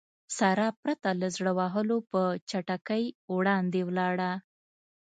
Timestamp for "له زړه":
1.21-1.51